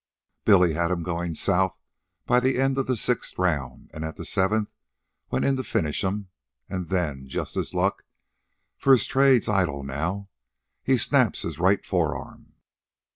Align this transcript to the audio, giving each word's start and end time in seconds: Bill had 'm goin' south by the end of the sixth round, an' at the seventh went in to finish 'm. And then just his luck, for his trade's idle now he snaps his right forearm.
Bill 0.45 0.63
had 0.63 0.89
'm 0.91 1.03
goin' 1.03 1.35
south 1.35 1.79
by 2.25 2.39
the 2.39 2.59
end 2.59 2.75
of 2.79 2.87
the 2.87 2.95
sixth 2.97 3.37
round, 3.37 3.91
an' 3.93 4.03
at 4.03 4.15
the 4.15 4.25
seventh 4.25 4.73
went 5.29 5.45
in 5.45 5.57
to 5.57 5.63
finish 5.63 6.03
'm. 6.03 6.29
And 6.67 6.89
then 6.89 7.27
just 7.27 7.53
his 7.53 7.75
luck, 7.75 8.03
for 8.79 8.93
his 8.93 9.05
trade's 9.05 9.47
idle 9.47 9.83
now 9.83 10.25
he 10.81 10.97
snaps 10.97 11.43
his 11.43 11.59
right 11.59 11.85
forearm. 11.85 12.53